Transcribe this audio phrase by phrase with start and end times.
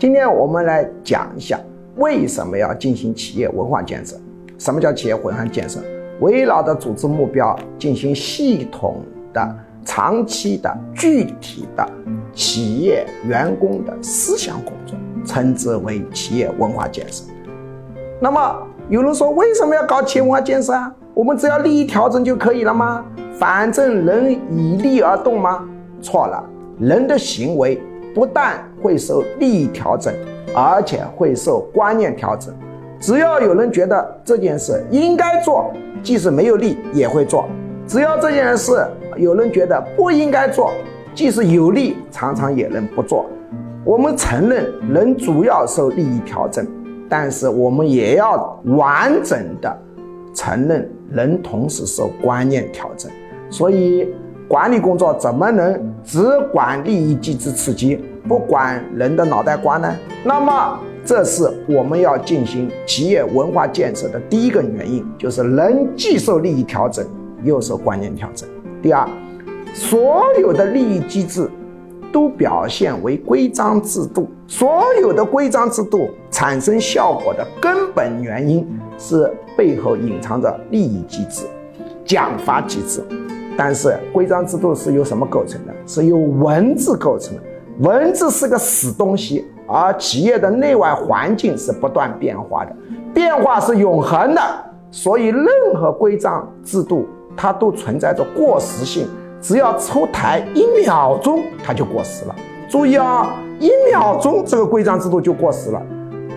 [0.00, 1.60] 今天我们来讲一下
[1.96, 4.16] 为什么要进行企业文化建设。
[4.56, 5.78] 什么叫企业文化建设？
[6.20, 9.02] 围绕着组织目标进行系统
[9.34, 11.86] 的、长期的、具体的
[12.32, 14.96] 企业员工的思想工作，
[15.26, 17.24] 称之为企业文化建设。
[18.22, 18.56] 那么
[18.88, 20.90] 有人说，为什么要搞企业文化建设啊？
[21.12, 23.04] 我们只要利益调整就可以了吗？
[23.34, 25.68] 反正人以利而动吗？
[26.00, 26.42] 错了，
[26.78, 27.78] 人的行为
[28.14, 30.12] 不但会受利益调整，
[30.54, 32.54] 而且会受观念调整。
[32.98, 37.44] 只要有人觉得这件事应该做，即使没有利也会做；
[37.86, 40.72] 只要这件事有人觉得不应该做，
[41.14, 43.26] 即使有利，常常也能不做。
[43.84, 46.66] 我们承认人主要受利益调整，
[47.08, 49.78] 但是我们也要完整的
[50.34, 53.10] 承认人同时受观念调整。
[53.48, 54.14] 所以，
[54.50, 56.20] 管理工作怎么能只
[56.52, 57.96] 管利益机制刺激，
[58.26, 59.96] 不管人的脑袋瓜呢？
[60.24, 60.76] 那么。
[61.02, 67.04] 这是我们要进行企业文化建设的第一个原因，就是人既受利益调整，
[67.42, 68.46] 又受观念调整。
[68.82, 69.08] 第二，
[69.72, 71.50] 所有的利益机制
[72.12, 81.46] 都表现为规章制度，所有的规章制度产生效果的根本原因是背后隐藏着利益机制、
[82.04, 83.02] 奖罚机制。
[83.62, 85.74] 但是规章制度是由什么构成的？
[85.86, 87.42] 是由文字构成的。
[87.80, 89.44] 文字是个死东西。
[89.66, 92.74] 而企业的内外环境是不断变化的，
[93.12, 94.40] 变化是永恒的，
[94.90, 99.06] 所以任何规章制度它都存在着过时性，
[99.42, 102.34] 只要出台一秒钟，它就过时了。
[102.66, 105.80] 注意啊，一秒钟这个规章制度就过时了，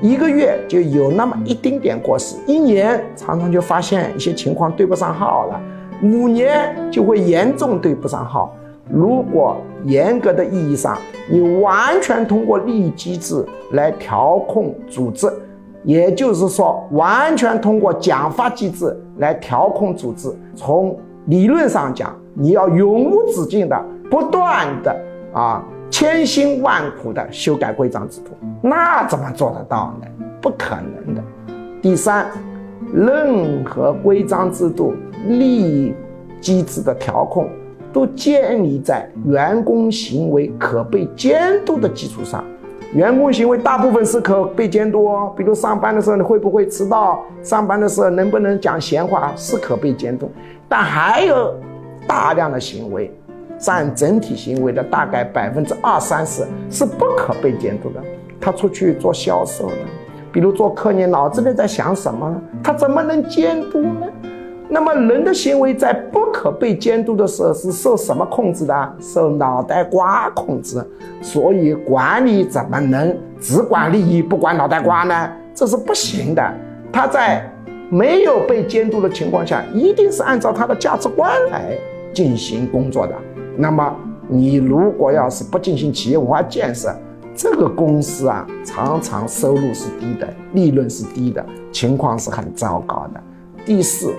[0.00, 5.60] 一个月就有那么一丁点过时，一年常常就发现一些情况对不上号了，
[6.02, 8.54] 五年就会严重对不上号。
[8.90, 10.96] 如果严格的意义上，
[11.28, 15.30] 你完全通过利益机制来调控组织，
[15.82, 20.32] 也就是说，完全通过奖罚机制来调控组织。
[20.54, 24.96] 从理论上讲，你要永无止境的、不断的
[25.34, 28.30] 啊，千辛万苦的修改规章制度，
[28.62, 30.06] 那怎么做得到呢？
[30.40, 31.22] 不可能的。
[31.80, 32.30] 第三，
[32.92, 34.94] 任何规章制度、
[35.26, 35.94] 利益
[36.40, 37.48] 机制的调控。
[37.90, 42.44] 都建立在员工行为可被监督的基础上。
[42.92, 50.30] 员工行为大部分是可被监督哦，比如上班的时候你会不会迟到，上班的时候能不能讲闲话，是可被监督。
[50.68, 51.54] 但还有
[52.06, 53.10] 大量的行为，
[53.58, 58.00] 占整体行为的大概百分之二三十是不可被监督的。
[58.40, 59.76] 他出去做销售呢，
[60.32, 62.40] 比如做客，你脑子里在想什么？
[62.62, 64.06] 他怎么能监督呢？
[64.70, 68.94] 那么人的行为在不可被监督的时候是受什么控制的？
[69.00, 70.84] 受脑袋瓜控制。
[71.20, 75.30] 所以管理怎么能只管利益不管脑袋瓜呢？
[75.54, 76.54] 这是不行的。
[76.92, 77.50] 他在
[77.90, 81.76] 没有被监督的情况下，一定是按照他的价值观来
[82.12, 83.14] 进行工作的。
[83.58, 83.94] 那么
[84.28, 86.94] 你如果要是不进行企业文化建设，
[87.34, 93.20] 这个公司啊，常常收入是低的，利润是低的，情况是很糟糕的。
[93.66, 94.14] 第四。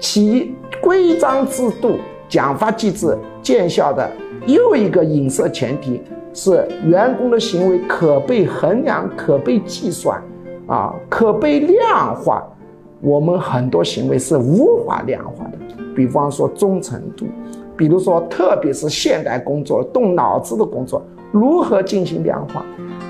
[0.00, 1.96] 其规章制度、
[2.28, 4.08] 奖罚机制见效的
[4.46, 6.00] 又一个隐设前提
[6.32, 10.22] 是员工的行为可被衡量、可被计算，
[10.68, 12.46] 啊，可被量化。
[13.00, 15.58] 我们很多行为是无法量化的，
[15.96, 17.26] 比方说忠诚度，
[17.78, 21.00] 比如说特别是现代工作、动脑子的工作，
[21.32, 22.62] 如何进行量化？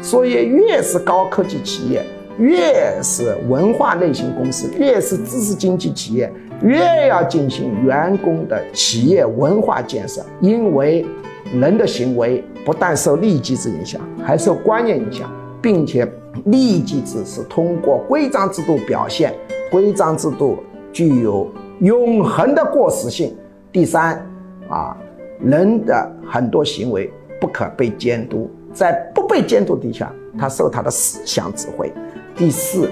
[0.03, 2.05] 所以越是高科技企业，
[2.39, 6.31] 越是文化类型公司，越是知识经济企业。
[6.61, 11.07] 越要进行员工的企业文化建设，因为
[11.55, 15.31] 人的行为不但受利益机制影响，还受观念影响，
[15.63, 16.05] 并且
[16.47, 19.33] 利益机制是通过规章制度表现，
[19.71, 20.59] 规章制度
[20.93, 23.37] 具有永恒的过时性。
[23.71, 24.21] 第三，
[24.69, 24.97] 啊，
[25.41, 31.93] 人的很多行为不可被监督，在不被监督底下，他受他的思想指挥。
[32.35, 32.91] 第四，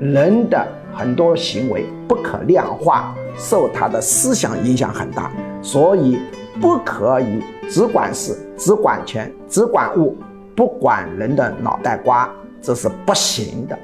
[0.00, 0.66] 人的。
[0.90, 5.30] 很多行为不可量化，受他的思想影响很大，
[5.62, 6.18] 所以
[6.60, 10.16] 不可以只管事、只管钱、只管物，
[10.56, 12.28] 不管人的脑袋瓜，
[12.60, 13.78] 这是不行的。